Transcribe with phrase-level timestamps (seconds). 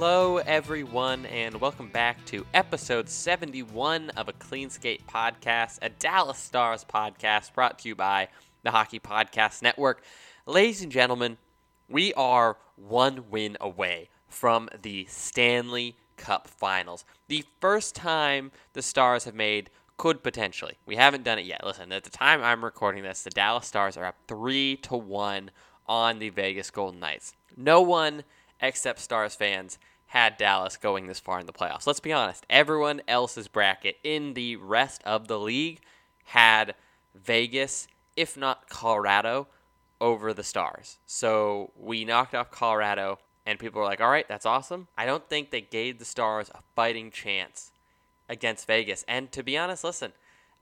[0.00, 6.38] Hello, everyone, and welcome back to episode 71 of a Clean Skate podcast, a Dallas
[6.38, 8.28] Stars podcast brought to you by
[8.62, 10.04] the Hockey Podcast Network.
[10.46, 11.36] Ladies and gentlemen,
[11.88, 17.04] we are one win away from the Stanley Cup Finals.
[17.26, 20.74] The first time the Stars have made could potentially.
[20.86, 21.66] We haven't done it yet.
[21.66, 25.50] Listen, at the time I'm recording this, the Dallas Stars are up 3 to 1
[25.88, 27.34] on the Vegas Golden Knights.
[27.56, 28.22] No one
[28.60, 29.78] except Stars fans
[30.08, 31.86] had Dallas going this far in the playoffs.
[31.86, 32.44] Let's be honest.
[32.48, 35.80] Everyone else's bracket in the rest of the league
[36.24, 36.74] had
[37.14, 39.48] Vegas, if not Colorado,
[40.00, 40.98] over the Stars.
[41.06, 44.88] So we knocked off Colorado, and people were like, all right, that's awesome.
[44.96, 47.72] I don't think they gave the Stars a fighting chance
[48.28, 49.04] against Vegas.
[49.08, 50.12] And to be honest, listen,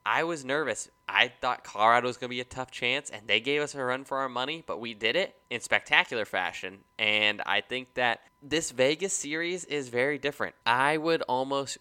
[0.08, 0.88] I was nervous.
[1.08, 3.82] I thought Colorado was going to be a tough chance, and they gave us a
[3.82, 6.78] run for our money, but we did it in spectacular fashion.
[6.96, 10.54] And I think that this Vegas series is very different.
[10.64, 11.78] I would almost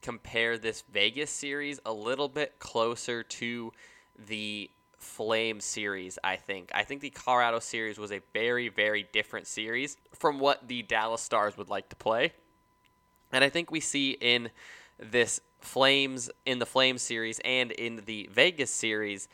[0.00, 3.72] compare this Vegas series a little bit closer to
[4.26, 6.70] the Flame series, I think.
[6.74, 11.20] I think the Colorado series was a very, very different series from what the Dallas
[11.20, 12.32] Stars would like to play.
[13.32, 14.48] And I think we see in
[14.98, 19.28] this Flames in the Flames series and in the Vegas series,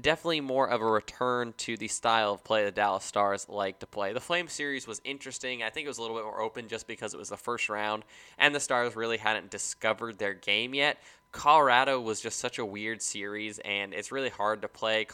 [0.00, 3.86] definitely more of a return to the style of play the Dallas Stars like to
[3.86, 4.12] play.
[4.12, 5.62] The Flames series was interesting.
[5.62, 7.68] I think it was a little bit more open just because it was the first
[7.68, 8.04] round
[8.38, 10.98] and the Stars really hadn't discovered their game yet.
[11.34, 15.04] Colorado was just such a weird series, and it's really hard to play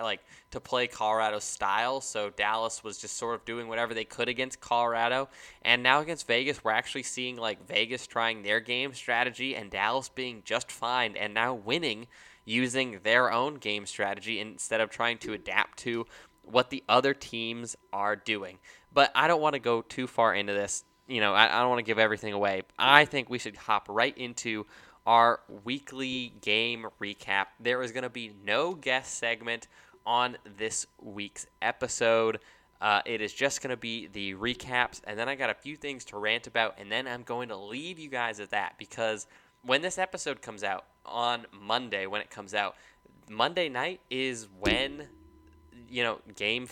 [0.00, 0.20] like
[0.50, 2.02] to play Colorado style.
[2.02, 5.30] So Dallas was just sort of doing whatever they could against Colorado,
[5.62, 10.10] and now against Vegas, we're actually seeing like Vegas trying their game strategy and Dallas
[10.10, 12.06] being just fine and now winning
[12.44, 16.06] using their own game strategy instead of trying to adapt to
[16.42, 18.58] what the other teams are doing.
[18.92, 20.84] But I don't want to go too far into this.
[21.08, 22.62] You know, I, I don't want to give everything away.
[22.78, 24.66] I think we should hop right into
[25.06, 27.46] our weekly game recap.
[27.58, 29.66] There is going to be no guest segment
[30.06, 32.40] on this week's episode.
[32.80, 35.76] Uh, it is just going to be the recaps, and then I got a few
[35.76, 39.26] things to rant about, and then I'm going to leave you guys at that because
[39.62, 42.76] when this episode comes out on Monday, when it comes out,
[43.28, 45.08] Monday night is when
[45.88, 46.66] you know game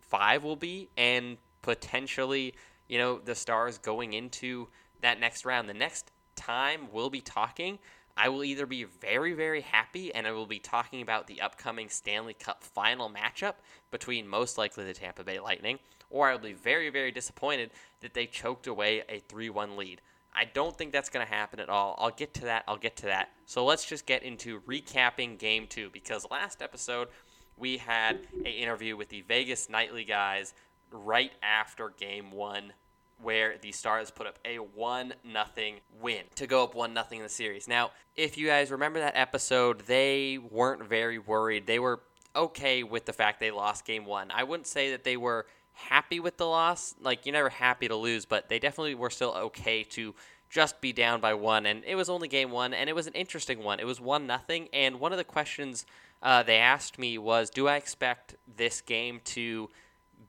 [0.00, 2.54] five will be, and potentially
[2.88, 4.68] you know the Stars going into
[5.00, 5.68] that next round.
[5.68, 7.78] The next time we'll be talking,
[8.16, 11.88] I will either be very, very happy and I will be talking about the upcoming
[11.88, 13.54] Stanley Cup final matchup
[13.90, 15.78] between most likely the Tampa Bay Lightning,
[16.10, 20.00] or I will be very, very disappointed that they choked away a 3 1 lead.
[20.34, 21.96] I don't think that's going to happen at all.
[21.98, 22.64] I'll get to that.
[22.68, 23.30] I'll get to that.
[23.46, 27.08] So let's just get into recapping game two because last episode
[27.56, 30.54] we had an interview with the Vegas Nightly guys
[30.92, 32.72] right after game one
[33.22, 37.22] where the Stars put up a one nothing win to go up one nothing in
[37.24, 37.68] the series.
[37.68, 41.66] Now, if you guys remember that episode, they weren't very worried.
[41.66, 42.00] They were
[42.34, 44.30] okay with the fact they lost game one.
[44.30, 46.94] I wouldn't say that they were happy with the loss.
[47.00, 50.14] Like you're never happy to lose, but they definitely were still okay to
[50.50, 51.66] just be down by one.
[51.66, 53.80] And it was only game one, and it was an interesting one.
[53.80, 55.86] It was one nothing, and one of the questions
[56.22, 59.70] uh, they asked me was, "Do I expect this game to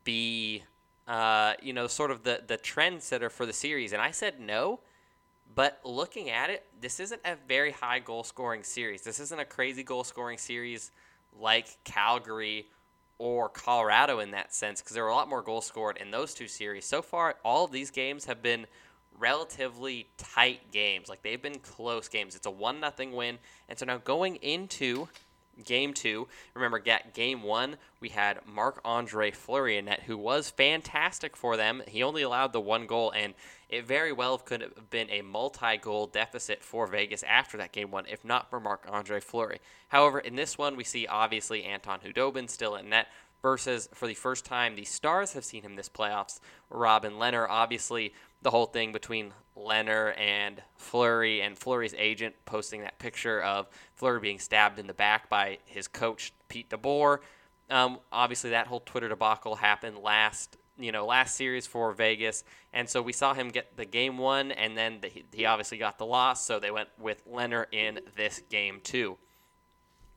[0.04, 0.64] be?"
[1.10, 4.80] Uh, you know, sort of the the trendsetter for the series, and I said no.
[5.56, 9.02] But looking at it, this isn't a very high goal scoring series.
[9.02, 10.92] This isn't a crazy goal scoring series
[11.38, 12.68] like Calgary
[13.18, 16.36] or Colorado in that sense, because there were a lot more goals scored in those
[16.36, 16.86] two series.
[16.86, 18.68] So far, all of these games have been
[19.18, 21.10] relatively tight games.
[21.10, 22.36] Like they've been close games.
[22.36, 25.10] It's a one nothing win, and so now going into
[25.66, 26.28] game two.
[26.54, 26.84] Remember,
[27.14, 31.82] game one, we had Marc Andre Fleury in net, who was fantastic for them.
[31.88, 33.34] He only allowed the one goal, and
[33.70, 37.92] it very well could have been a multi goal deficit for Vegas after that game
[37.92, 39.60] one, if not for Marc Andre Fleury.
[39.90, 43.08] However, in this one, we see obviously Anton Khudobin still in net.
[43.42, 46.42] Versus, for the first time, the Stars have seen him this playoffs.
[46.70, 52.98] Robin Lehner, obviously, the whole thing between Lehner and Fleury and Fleury's agent posting that
[53.00, 57.20] picture of Fleury being stabbed in the back by his coach Pete DeBoer.
[57.70, 62.44] Um, obviously, that whole Twitter debacle happened last you know last series for Vegas,
[62.74, 65.98] and so we saw him get the game one, and then the, he obviously got
[65.98, 66.46] the loss.
[66.46, 69.18] So they went with Lehner in this game too.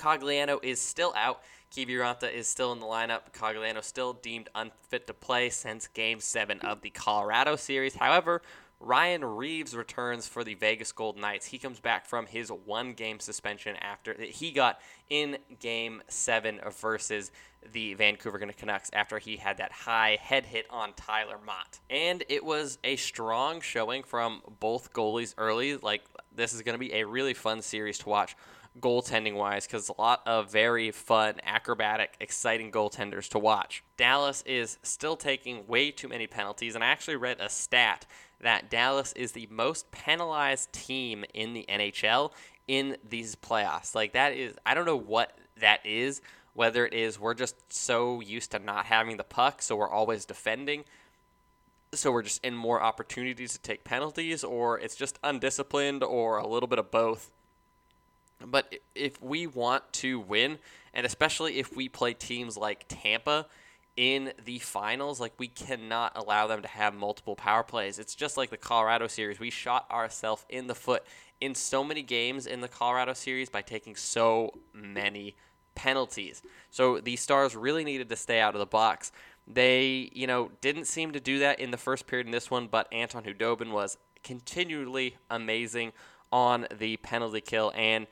[0.03, 1.43] Cogliano is still out.
[1.71, 3.33] Kiviranta is still in the lineup.
[3.33, 7.95] Cogliano still deemed unfit to play since Game 7 of the Colorado series.
[7.95, 8.43] However,
[8.81, 11.47] Ryan Reaves returns for the Vegas Golden Knights.
[11.47, 17.31] He comes back from his one game suspension after he got in game seven versus
[17.73, 21.79] the Vancouver Canucks after he had that high head hit on Tyler Motte.
[21.89, 25.77] And it was a strong showing from both goalies early.
[25.77, 26.03] Like,
[26.35, 28.35] this is going to be a really fun series to watch
[28.81, 33.85] goaltending wise because a lot of very fun, acrobatic, exciting goaltenders to watch.
[33.97, 38.07] Dallas is still taking way too many penalties, and I actually read a stat
[38.41, 42.33] that Dallas is the most penalized team in the NHL
[42.67, 43.95] in these playoffs.
[43.95, 46.21] Like that is I don't know what that is,
[46.55, 50.25] whether it is we're just so used to not having the puck, so we're always
[50.25, 50.85] defending.
[51.95, 56.47] So we're just in more opportunities to take penalties, or it's just undisciplined, or a
[56.47, 57.31] little bit of both.
[58.47, 60.59] But if we want to win,
[60.95, 63.47] and especially if we play teams like Tampa,
[63.97, 65.21] in the finals.
[65.21, 67.99] Like we cannot allow them to have multiple power plays.
[67.99, 69.39] It's just like the Colorado series.
[69.39, 71.05] We shot ourselves in the foot
[71.41, 75.37] in so many games in the Colorado series by taking so many
[75.75, 76.43] penalties.
[76.71, 79.13] So the Stars really needed to stay out of the box.
[79.47, 82.69] They, you know, didn't seem to do that in the first period in this one,
[82.69, 85.93] but Anton Khudobin was continually amazing
[86.31, 88.07] on the penalty kill and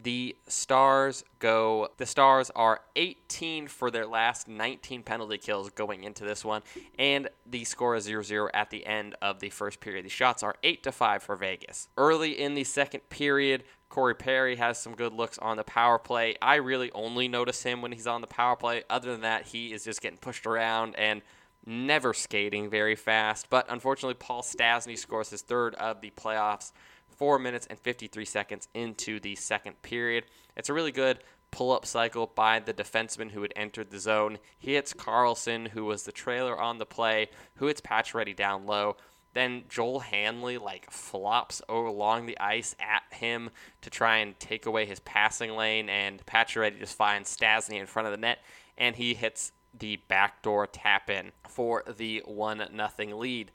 [0.00, 1.88] the Stars go.
[1.96, 6.62] The Stars are 18 for their last 19 penalty kills going into this one,
[6.98, 10.04] and the score is 0-0 at the end of the first period.
[10.04, 11.88] The shots are 8 to 5 for Vegas.
[11.96, 16.36] Early in the second period, Corey Perry has some good looks on the power play.
[16.40, 18.84] I really only notice him when he's on the power play.
[18.88, 21.20] Other than that, he is just getting pushed around and
[21.66, 23.50] never skating very fast.
[23.50, 26.72] But unfortunately, Paul Stastny scores his third of the playoffs
[27.12, 30.24] 4 minutes and 53 seconds into the second period.
[30.56, 31.18] It's a really good
[31.50, 34.38] pull up cycle by the defenseman who had entered the zone.
[34.58, 38.96] He hits Karlsson, who was the trailer on the play, who hits Pacioretty down low.
[39.34, 43.50] Then Joel Hanley like flops along the ice at him
[43.80, 48.06] to try and take away his passing lane, and Pacioretty just finds Stastny in front
[48.06, 48.38] of the net,
[48.76, 53.50] and he hits the backdoor tap in for the one nothing lead.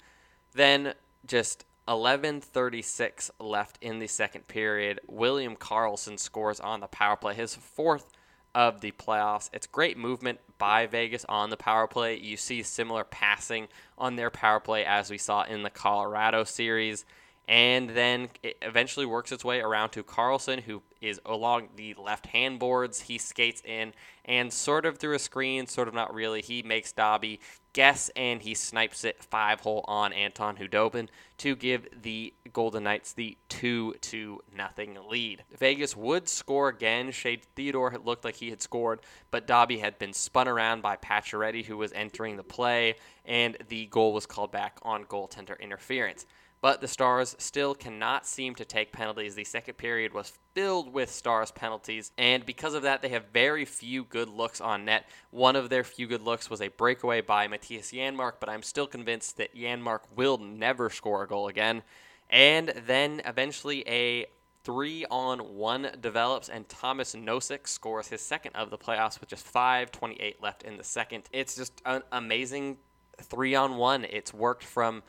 [0.53, 0.93] Then
[1.25, 4.99] just 11:36 left in the second period.
[5.07, 8.11] William Karlsson scores on the power play, his fourth
[8.53, 9.49] of the playoffs.
[9.53, 12.17] It's great movement by Vegas on the power play.
[12.17, 13.67] You see similar passing
[13.97, 17.05] on their power play as we saw in the Colorado series.
[17.47, 22.27] And then it eventually works its way around to Karlsson, who is along the left
[22.27, 23.01] hand boards.
[23.01, 23.93] He skates in
[24.25, 26.41] and sort of through a screen, sort of not really.
[26.41, 27.39] He makes Dobby
[27.71, 31.07] guess and he snipes it five hole on Anton Khudobin
[31.37, 35.43] to give the Golden Knights the 2 to nothing lead.
[35.57, 37.11] Vegas would score again.
[37.11, 38.99] Shea Theodore looked like he had scored,
[39.31, 42.95] but Dobby had been spun around by Pacioretty, who was entering the play,
[43.25, 46.25] and the goal was called back on goaltender interference
[46.61, 49.35] but the Stars still cannot seem to take penalties.
[49.35, 53.65] The second period was filled with Stars penalties, and because of that, they have very
[53.65, 55.07] few good looks on net.
[55.31, 58.87] One of their few good looks was a breakaway by Mattias Janmark, but I'm still
[58.87, 61.83] convinced that Janmark will never score a goal again.
[62.29, 64.25] And then eventually a
[64.63, 69.45] three on one develops, and Tomas Nosek scores his second of the playoffs with just
[69.53, 71.23] 5.28 left in the second.
[71.31, 72.77] It's just an amazing
[73.21, 74.03] three on one.
[74.03, 75.03] It's worked from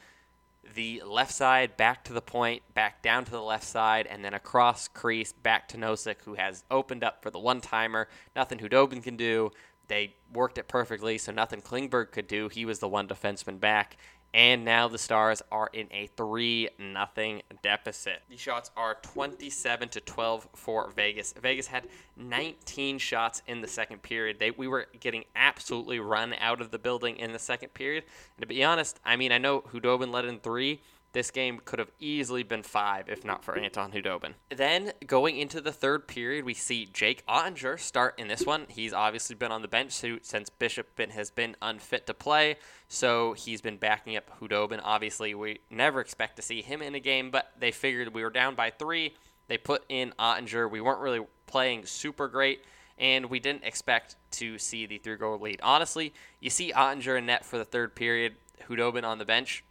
[0.75, 4.35] the left side back to the point, back down to the left side, and then
[4.35, 8.09] across crease back to Nosek, who has opened up for the one timer.
[8.35, 9.51] Nothing Khudobin can do.
[9.89, 12.49] They worked it perfectly, so nothing Klingberg could do.
[12.49, 13.97] He was the one defenseman back,
[14.35, 18.23] and now the Stars are in a 3 nothing deficit.
[18.29, 21.33] The shots are 27 to 12 for Vegas.
[21.41, 24.39] Vegas had 19 shots in the second period.
[24.39, 28.05] They, we were getting absolutely run out of the building in the second period.
[28.37, 30.81] And to be honest, I mean, I know Khudobin led in three,
[31.19, 34.35] this game could have easily been five if not for Anton Khudobin.
[34.55, 38.67] Then going into the third period, we see Jake Oettinger start in this one.
[38.69, 39.91] He's obviously been on the bench
[40.23, 42.55] since Bishop has been unfit to play,
[42.87, 44.81] so he's been backing up Khudobin.
[44.85, 48.31] Obviously, we never expect to see him in a game, but they figured we were
[48.31, 49.17] down by three.
[49.49, 50.71] They put in Oettinger.
[50.71, 52.63] We weren't really playing super great
[52.97, 55.59] and we didn't expect to see the three goal lead.
[55.65, 58.37] Honestly, you see Oettinger in net for the third period,
[58.69, 59.65] Khudobin on the bench.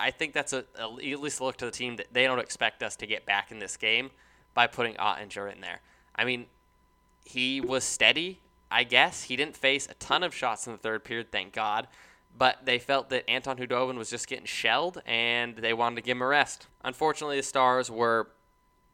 [0.00, 2.82] I think that's a, a, at least look to the team that they don't expect
[2.82, 4.10] us to get back in this game
[4.54, 5.80] by putting Oettinger in there.
[6.14, 6.46] I mean,
[7.24, 8.40] he was steady
[8.74, 11.86] I guess he didn't face a ton of shots in the third period, thank God.
[12.36, 16.16] But they felt that Anton Khudobin was just getting shelled, and they wanted to give
[16.16, 16.66] him a rest.
[16.82, 18.30] Unfortunately, the Stars were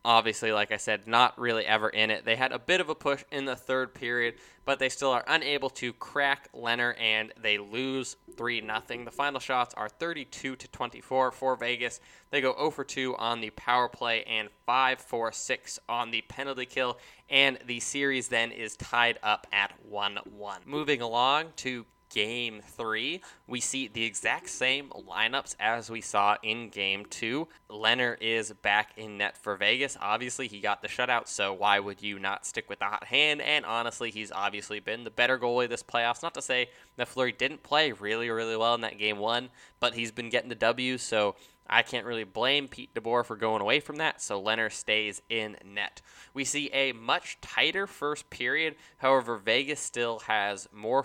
[0.05, 2.25] obviously, like I said, not really ever in it.
[2.25, 5.25] They had a bit of a push in the third period, but they still are
[5.27, 9.05] unable to crack Lehner, and they lose 3 0.
[9.05, 12.01] The final shots are 32 to 24 for Vegas.
[12.31, 16.23] They go 0 for 2 on the power play and 5 for 6 on the
[16.23, 20.61] penalty kill, and the series then is tied up at 1 1.
[20.67, 26.69] Moving along to game three, we see the exact same lineups as we saw in
[26.69, 27.49] game two.
[27.71, 29.97] Lehner is back in net for Vegas.
[30.01, 33.41] Obviously, he got the shutout, so why would you not stick with the hot hand?
[33.41, 36.23] And honestly, he's obviously been the better goalie this playoffs.
[36.23, 39.49] Not to say that Fleury didn't play really, really well in that game one,
[39.79, 41.37] but he's been getting the W, so
[41.73, 45.57] I can't really blame Pete DeBoer for going away from that, so Lehner stays in
[45.65, 46.03] net.
[46.35, 48.75] We see a much tighter first period.
[48.99, 51.05] However, Vegas still has more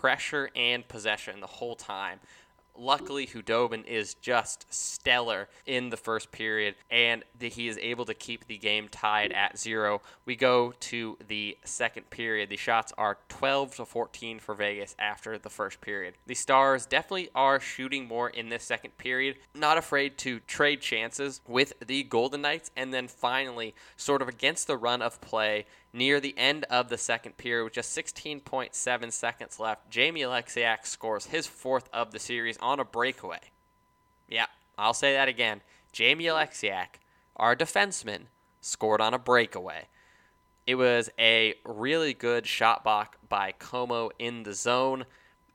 [0.00, 2.20] pressure and possession the whole time.
[2.78, 8.46] Luckily, Khudobin is just stellar in the first period, and he is able to keep
[8.46, 10.02] the game tied at zero.
[10.26, 12.50] We go to the second period.
[12.50, 16.16] The shots are 12 to 14 for Vegas after the first period.
[16.26, 21.40] The Stars definitely are shooting more in this second period, not afraid to trade chances
[21.48, 25.64] with the Golden Knights, and then finally, sort of against the run of play,
[25.96, 31.24] Near the end of the second period, with just 16.7 seconds left, Jamie Oleksiak scores
[31.24, 33.40] his fourth of the series on a breakaway.
[34.28, 34.44] Yeah,
[34.76, 35.62] I'll say that again.
[35.92, 37.00] Jamie Oleksiak,
[37.36, 38.24] our defenseman,
[38.60, 39.86] scored on a breakaway.
[40.66, 45.06] It was a really good shot block by Comeau in the zone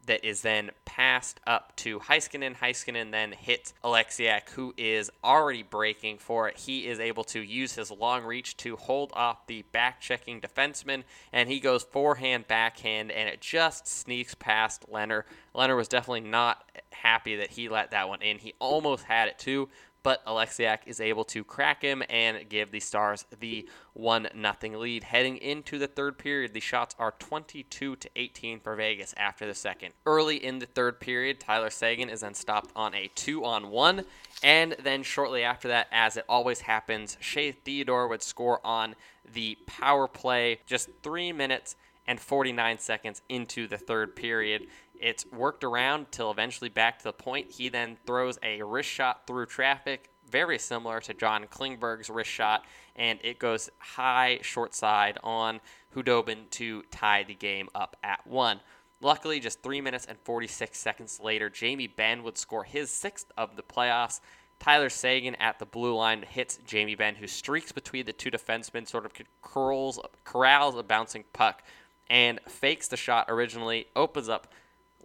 [0.06, 2.56] that is then passed up to Heiskanen.
[2.58, 6.58] Heiskanen then hits Oleksiak, who is already breaking for it.
[6.58, 11.04] He is able to use his long reach to hold off the back checking defenseman,
[11.32, 15.24] and he goes forehand, backhand, and it just sneaks past Lehner.
[15.56, 18.38] Lehner was definitely not happy that he let that one in.
[18.38, 19.70] He almost had it too,
[20.04, 25.04] but Oleksiak is able to crack him and give the Stars the 1 0 lead.
[25.04, 29.54] Heading into the third period, the shots are 22 to 18 for Vegas after the
[29.54, 29.94] second.
[30.06, 34.06] Early in the third period, Tyler Seguin is then stopped on a 2 on 1,
[34.44, 38.96] and then shortly after that, as it always happens, Shea Theodore would score on
[39.32, 41.76] the power play just 3 minutes
[42.08, 44.68] and 49 seconds into the third period.
[45.02, 47.52] It's worked around till eventually back to the point.
[47.52, 52.66] He then throws a wrist shot through traffic, very similar to John Klingberg's wrist shot,
[52.96, 55.60] and it goes high short side on
[55.94, 58.60] Khudobin to tie the game up at one.
[59.02, 63.56] Luckily, just 3 minutes and 46 seconds later, Jamie Benn would score his sixth of
[63.56, 64.20] the playoffs.
[64.60, 68.88] Tyler Seguin at the blue line hits Jamie Benn, who streaks between the two defensemen,
[68.88, 71.64] sort of curls, corrals a bouncing puck,
[72.12, 74.54] and fakes the shot originally, opens up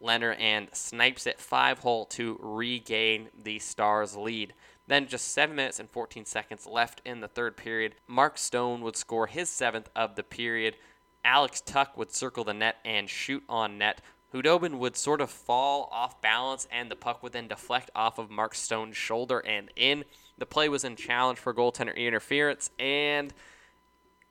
[0.03, 4.55] Lehner and snipes it five hole to regain the Stars' lead.
[4.87, 8.97] Then, just 7 minutes and 14 seconds left in the third period, Mark Stone would
[8.97, 10.77] score his seventh of the period.
[11.25, 14.01] Alex Tuch would circle the net and shoot on net.
[14.33, 18.31] Khudobin would sort of fall off balance, and the puck would then deflect off of
[18.31, 20.05] Mark Stone's shoulder and in.
[20.39, 23.33] The play was in challenge for goaltender interference, and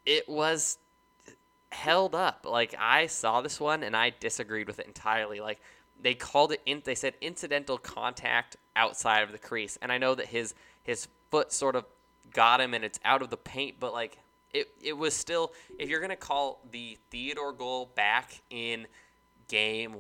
[0.06, 0.78] it was
[1.76, 2.46] held up.
[2.50, 5.40] Like I saw this one and I disagreed with it entirely.
[5.40, 5.60] Like
[6.02, 9.78] they called it in they said incidental contact outside of the crease.
[9.82, 11.86] And I know that his his foot sort of
[12.32, 14.18] got him and it's out of the paint, but like
[14.54, 18.88] it it was still if you're going to call the Theodore goal back in
[19.48, 19.96] game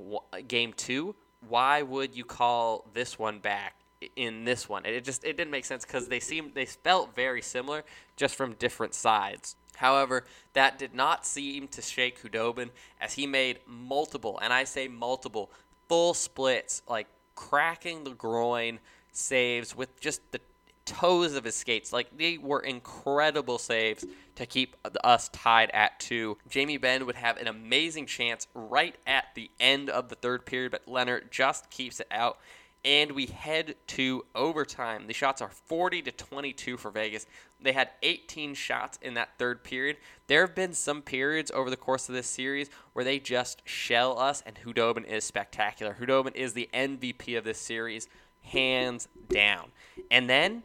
[0.48, 1.14] game 2,
[1.48, 3.76] why would you call this one back
[4.16, 4.86] in this one?
[4.86, 7.84] It just it didn't make sense cuz they seemed they felt very similar
[8.16, 9.56] just from different sides.
[9.78, 14.88] However, that did not seem to shake Khudobin as he made multiple, and I say
[14.88, 15.52] multiple,
[15.88, 18.80] full splits, like cracking the groin
[19.12, 20.40] saves with just the
[20.86, 21.92] toes of his skates.
[21.92, 24.06] Like they were incredible saves
[24.36, 26.38] to keep us tied at two.
[26.50, 30.72] Jamie Benn would have an amazing chance right at the end of the third period,
[30.72, 32.38] but Lehner just keeps it out
[32.86, 35.08] and we head to overtime.
[35.08, 37.26] The shots are 40 to 22 for Vegas.
[37.60, 39.98] They had 18 shots in that third period.
[40.28, 44.20] There have been some periods over the course of this series where they just shell
[44.20, 45.98] us, and Khudobin is spectacular.
[46.00, 48.08] Khudobin is the MVP of this series,
[48.44, 49.72] hands down.
[50.12, 50.62] And then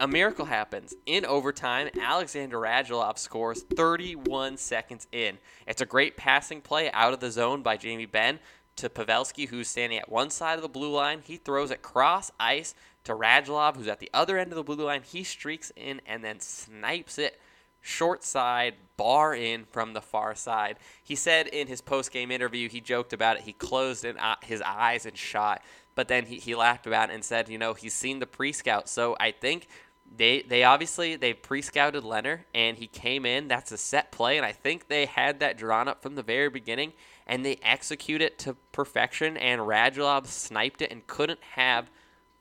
[0.00, 0.94] a miracle happens.
[1.06, 5.38] In overtime, Alexander Radulov scores 31 seconds in.
[5.66, 8.38] It's a great passing play out of the zone by Jamie Benn
[8.78, 11.20] to Pavelski, who's standing at one side of the blue line.
[11.24, 14.84] He throws it cross ice to Radulov, who's at the other end of the blue
[14.84, 15.02] line.
[15.02, 17.40] He streaks in and then snipes it
[17.80, 20.76] short side, bar in from the far side.
[21.02, 23.42] He said in his post game interview, he joked about it.
[23.42, 25.62] He closed in, uh, his eyes and shot,
[25.94, 28.52] but then he, he laughed about it and said, you know, he's seen the pre
[28.52, 28.88] scout.
[28.88, 29.68] So I think
[30.16, 33.48] they they obviously they pre-scouted Lehner and he came in.
[33.48, 36.50] That's a set play, and I think they had that drawn up from the very
[36.50, 36.92] beginning,
[37.26, 39.36] and they execute it to perfection.
[39.36, 41.90] And Radulov sniped it and couldn't have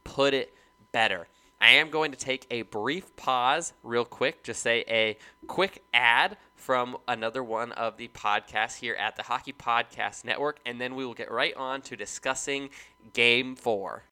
[0.03, 0.53] put it
[0.91, 1.27] better.
[1.59, 6.37] I am going to take a brief pause, real quick, just say a quick ad
[6.55, 11.03] from another one of the podcasts here at the Hockey Podcast Network, and then we
[11.03, 12.69] will get right on to discussing
[13.13, 14.03] Game Four.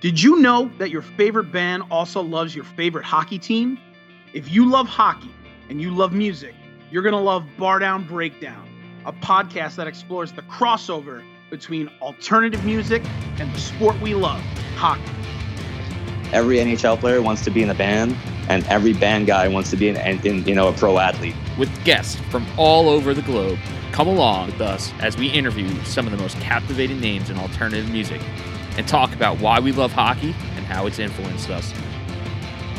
[0.00, 3.78] Did you know that your favorite band also loves your favorite hockey team?
[4.32, 5.30] If you love hockey
[5.68, 6.54] and you love music,
[6.90, 8.66] you're going to love Bar Down Breakdown,
[9.04, 13.02] a podcast that explores the crossover between alternative music
[13.38, 14.40] and the sport we love,
[14.76, 15.02] hockey.
[16.32, 18.16] Every NHL player wants to be in a band,
[18.48, 21.34] and every band guy wants to be in, in you know a pro athlete.
[21.58, 23.58] With guests from all over the globe,
[23.92, 27.90] come along with us as we interview some of the most captivating names in alternative
[27.90, 28.22] music
[28.76, 31.72] and talk about why we love hockey and how it's influenced us.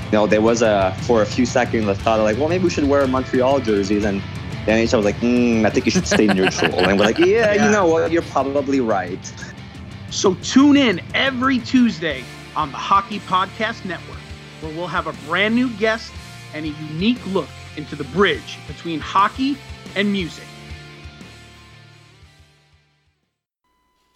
[0.06, 2.70] You know, there was a for a few seconds I thought like, well, maybe we
[2.70, 4.22] should wear Montreal jerseys, and
[4.66, 6.74] the NHL was like, mm, I think you should stay neutral.
[6.80, 9.34] and we're like, yeah, yeah, you know what, you're probably right.
[10.10, 12.24] So tune in every Tuesday
[12.56, 14.20] on the Hockey Podcast Network,
[14.60, 16.12] where we'll have a brand new guest
[16.54, 19.58] and a unique look into the bridge between hockey
[19.96, 20.44] and music.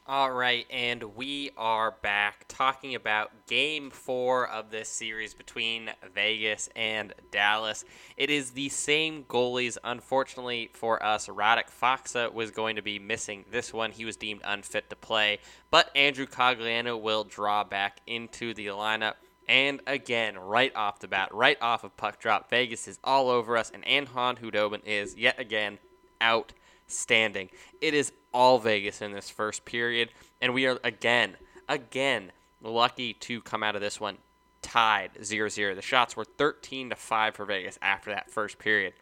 [0.07, 6.69] All right, and we are back talking about game four of this series between Vegas
[6.75, 7.83] and Dallas.
[8.15, 9.79] It is the same goalies.
[9.83, 13.89] Unfortunately for us, Radek Faksa was going to be missing this one.
[13.91, 15.39] He was deemed unfit to play,
[15.71, 19.15] but Andrew Cogliano will draw back into the lineup.
[19.47, 23.57] And again, right off the bat, right off of puck drop, Vegas is all over
[23.57, 25.79] us, and Anton Khudobin is yet again
[26.21, 26.53] out
[26.87, 27.49] standing.
[27.81, 30.09] It is all Vegas in this first period,
[30.41, 31.35] and we are again,
[31.67, 32.31] again
[32.61, 34.17] lucky to come out of this one
[34.61, 35.75] tied 0-0.
[35.75, 38.93] The shots were 13 to 5 for Vegas after that first period.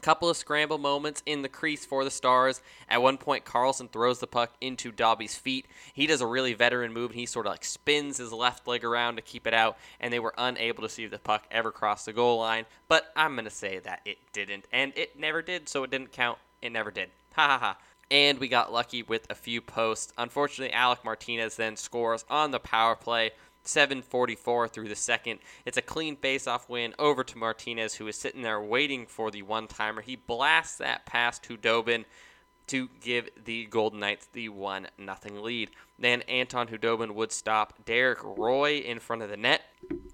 [0.00, 2.60] Couple of scramble moments in the crease for the Stars.
[2.90, 5.66] At one point, Karlsson throws the puck into Dobby's feet.
[5.94, 8.84] He does a really veteran move, and he sort of like spins his left leg
[8.84, 12.04] around to keep it out, and they were unable to see the puck ever crossed
[12.04, 12.66] the goal line.
[12.86, 16.12] But I'm going to say that it didn't, and it never did, so it didn't
[16.12, 17.10] count it never did.
[17.34, 17.78] Ha ha ha.
[18.12, 20.12] And we got lucky with a few posts.
[20.16, 23.32] Unfortunately, Alec Martinez then scores on the power play.
[23.64, 25.40] 744 through the second.
[25.64, 29.42] It's a clean face-off win over to Martinez, who is sitting there waiting for the
[29.42, 30.02] one-timer.
[30.02, 32.04] He blasts that pass to Dobin
[32.68, 35.70] to give the Golden Knights the 1 0 lead.
[35.98, 39.62] Then Anton Khudobin would stop Derek Roy in front of the net.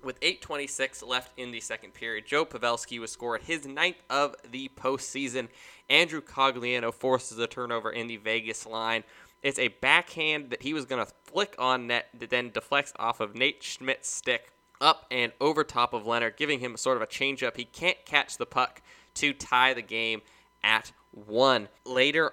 [0.03, 4.71] With 8.26 left in the second period, Joe Pavelski would score his ninth of the
[4.77, 5.49] postseason.
[5.89, 9.05] Andrew Cogliano forces a turnover in the Vegas line.
[9.43, 13.21] It's a backhand that he was going to flick on net that then deflects off
[13.21, 17.07] of Nate Schmidt's stick up and over top of Lehner, giving him sort of a
[17.07, 17.57] changeup.
[17.57, 18.83] He can't catch the puck
[19.15, 20.23] to tie the game
[20.63, 21.69] at one.
[21.85, 22.33] Later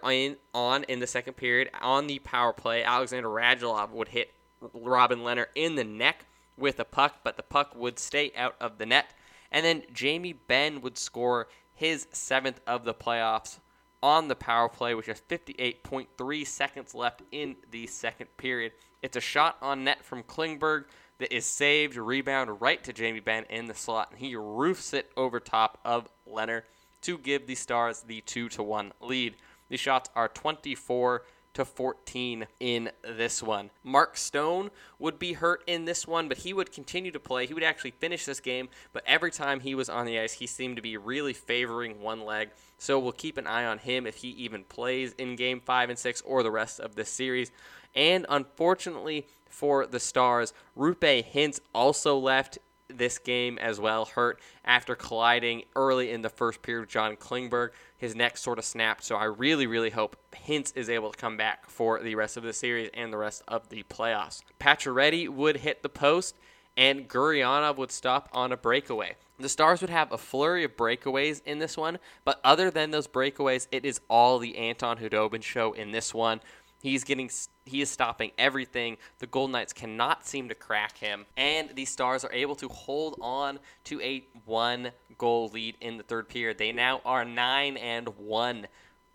[0.53, 4.33] on in the second period, on the power play, Alexander Radulov would hit
[4.73, 6.25] Robin Lehner in the neck
[6.57, 9.13] with a puck, but the puck would stay out of the net.
[9.51, 13.59] And then Jamie Benn would score his seventh of the playoffs
[14.01, 18.73] on the power play, which has 58.3 seconds left in the second period.
[19.01, 20.85] It's a shot on net from Klingberg
[21.19, 25.11] that is saved, rebound right to Jamie Benn in the slot, and he roofs it
[25.17, 26.63] over top of Lehner
[27.01, 29.36] to give the Stars the 2 to 1 lead.
[29.69, 31.23] The shots are 24
[31.57, 33.71] to 14 in this one.
[33.83, 37.47] Mark Stone would be hurt in this one, but he would continue to play.
[37.47, 40.45] He would actually finish this game, but every time he was on the ice, he
[40.45, 42.51] seemed to be really favoring one leg.
[42.77, 45.97] So we'll keep an eye on him if he even plays in game 5 and
[45.97, 47.51] 6 or the rest of this series.
[47.95, 54.95] And unfortunately for the Stars, Roope Hintz also left this game as well, hurt after
[54.95, 57.69] colliding early in the first period with John Klingberg.
[57.97, 61.38] His neck sort of snapped, so I really, really hope Hintz is able to come
[61.38, 64.41] back for the rest of the series and the rest of the playoffs.
[64.60, 66.36] Pacioretty would hit the post,
[66.76, 69.15] and Gurianov would stop on a breakaway.
[69.39, 73.08] The Stars would have a flurry of breakaways in this one, but other than those
[73.08, 76.39] breakaways, it is all the Anton Khudobin show in this one.
[76.81, 77.29] He's getting
[77.65, 78.97] he is stopping everything.
[79.19, 83.17] The Golden Knights cannot seem to crack him, and the Stars are able to hold
[83.21, 86.57] on to a one goal lead in the third period.
[86.57, 88.67] They now are 9 and 1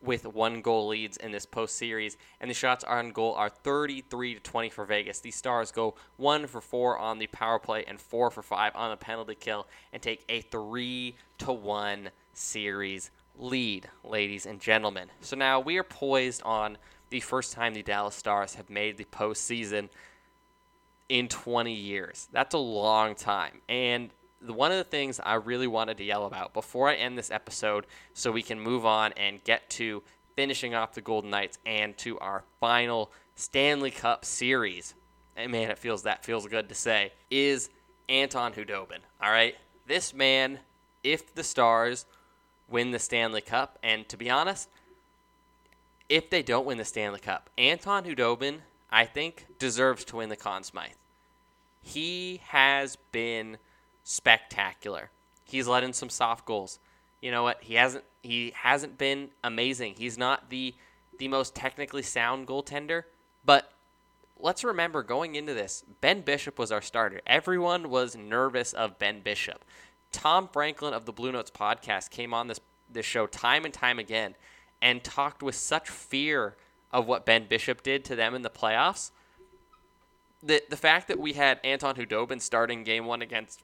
[0.03, 4.35] with one goal leads in this post series, and the shots on goal are 33
[4.35, 5.21] to 20 for Vegas.
[5.21, 8.91] The Stars go one for four on the power play and four for five on
[8.91, 15.09] the penalty kill, and take a three to one series lead, ladies and gentlemen.
[15.21, 16.77] So now we are poised on
[17.13, 19.91] the first time the Dallas Stars have made the postseason
[21.09, 22.27] in 20 years.
[22.33, 24.11] That's a long time, and
[24.47, 27.87] one of the things I really wanted to yell about before I end this episode
[28.13, 30.03] so we can move on and get to
[30.35, 34.95] finishing off the Golden Knights and to our final Stanley Cup series.
[35.37, 37.71] And man, it feels that feels good to say is
[38.09, 38.99] Anton Khudobin.
[39.21, 39.55] All right.
[39.87, 40.59] This man,
[41.03, 42.07] if the Stars
[42.69, 44.69] win the Stanley Cup, and to be honest,
[46.13, 48.59] if they don't win the Stanley Cup, Anton Khudobin,
[48.91, 50.91] I think, deserves to win the Conn Smythe.
[51.81, 53.57] He has been
[54.05, 55.09] spectacular.
[55.47, 56.79] He's let in some soft goals.
[57.23, 57.63] You know what?
[57.63, 59.95] He hasn't he hasn't been amazing.
[59.97, 60.75] He's not the
[61.19, 63.05] the most technically sound goaltender,
[63.43, 63.73] but
[64.39, 67.23] let's remember going into this, Ben Bishop was our starter.
[67.27, 69.65] Everyone was nervous of Ben Bishop.
[70.11, 73.99] Tom Franklin of the Blue Notes podcast came on this this show time and time
[73.99, 74.35] again
[74.83, 76.57] and talked with such fear
[76.93, 79.13] of what Ben Bishop did to them in the playoffs.
[80.43, 83.63] The the fact that we had Anton Khudobin starting game 1 against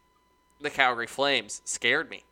[0.61, 2.23] the Calgary Flames scared me.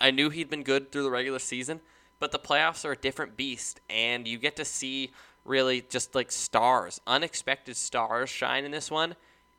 [0.00, 1.80] I knew he'd been good through the regular season,
[2.18, 5.12] but the playoffs are a different beast, and you get to see
[5.44, 9.14] really just like stars, unexpected stars shine in this one.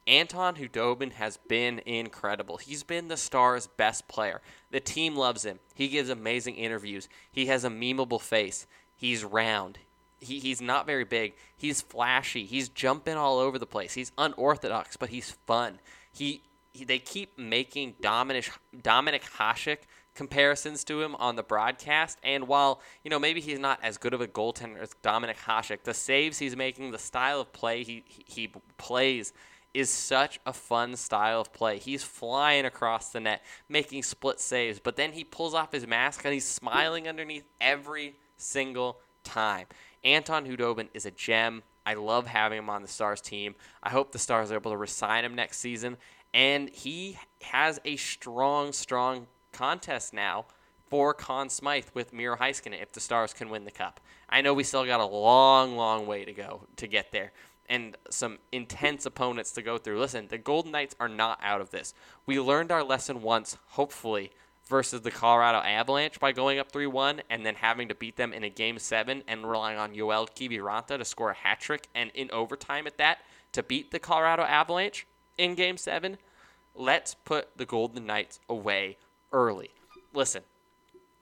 [0.06, 2.58] Anton Khudobin has been incredible.
[2.58, 4.42] He's been the Stars' best player.
[4.72, 5.60] The team loves him.
[5.74, 7.08] He gives amazing interviews.
[7.32, 8.68] He has a memeable face.
[8.96, 9.80] He's round.
[10.20, 11.34] He, he's not very big.
[11.56, 12.46] He's flashy.
[12.46, 13.94] He's jumping all over the place.
[13.94, 15.80] He's unorthodox, but he's fun.
[16.12, 16.42] He
[16.74, 19.80] he they keep making Dominic Dominik Hasek
[20.16, 22.18] comparisons to him on the broadcast.
[22.24, 25.84] And while you know maybe he's not as good of a goaltender as Dominik Hasek,
[25.84, 29.34] the saves he's making, the style of play he he plays
[29.74, 31.80] is such a fun style of play.
[31.80, 36.22] He's flying across the net, making split saves, but then he pulls off his mask
[36.26, 39.68] and he's smiling underneath every single time.
[40.04, 41.64] Anton Khudobin is a gem.
[41.86, 43.56] I love having him on the Stars team.
[43.82, 45.98] I hope the Stars are able to resign him next season
[46.34, 50.46] and he has a strong, strong contest now
[50.88, 54.00] for Conn Smythe with Miro Heiskanen if the Stars can win the Cup.
[54.30, 57.32] I know we still got a long, long way to go to get there
[57.70, 60.00] and some intense opponents to go through.
[60.00, 61.94] Listen, the Golden Knights are not out of this.
[62.26, 64.32] We learned our lesson once, hopefully,
[64.68, 68.34] versus the Colorado Avalanche by going up 3 1 and then having to beat them
[68.34, 72.12] in a game seven and relying on Joel Kiviranta to score a hat trick and
[72.14, 73.20] in overtime at that
[73.52, 75.06] to beat the Colorado Avalanche
[75.38, 76.18] in game seven,
[76.76, 78.98] let's put the Golden Knights away
[79.32, 79.72] early.
[80.14, 80.44] Listen,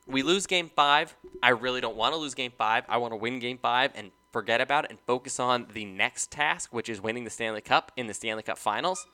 [0.08, 1.16] we lose game five.
[1.42, 2.84] I really don't want to lose game five.
[2.90, 6.32] I want to win game five and forget about it and focus on the next
[6.32, 9.08] task, which is winning the Stanley Cup in the Stanley Cup finals.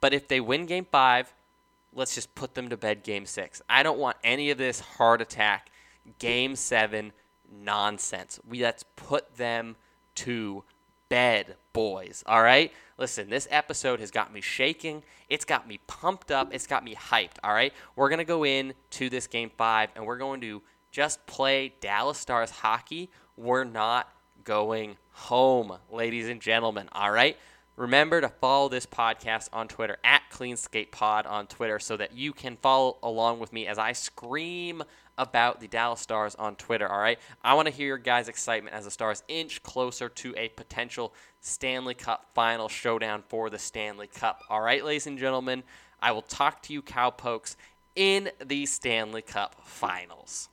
[0.00, 1.32] But if they win game five,
[1.92, 3.62] let's just put them to bed game six.
[3.68, 5.70] I don't want any of this heart attack,
[6.18, 7.12] game seven
[7.50, 8.40] nonsense.
[8.48, 9.76] We let's put them
[10.16, 10.64] to
[11.08, 12.24] bed, boys.
[12.26, 12.72] All right?
[12.98, 15.02] Listen, this episode has got me shaking.
[15.28, 16.52] It's got me pumped up.
[16.52, 17.38] It's got me hyped.
[17.42, 17.72] All right?
[17.96, 21.74] We're going to go in to this game five and we're going to just play
[21.80, 23.10] Dallas Stars hockey.
[23.36, 24.08] We're not
[24.44, 26.88] going home, ladies and gentlemen.
[26.92, 27.36] All right?
[27.76, 32.56] Remember to follow this podcast on Twitter at CleanSkatePod on Twitter so that you can
[32.56, 34.84] follow along with me as I scream
[35.18, 37.18] about the Dallas Stars on Twitter, all right?
[37.42, 41.14] I want to hear your guys' excitement as the Stars inch closer to a potential
[41.40, 44.42] Stanley Cup final showdown for the Stanley Cup.
[44.48, 45.64] All right, ladies and gentlemen,
[46.00, 47.56] I will talk to you, cowpokes,
[47.96, 50.48] in the Stanley Cup finals.